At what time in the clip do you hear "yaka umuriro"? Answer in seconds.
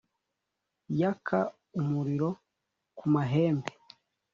0.99-2.29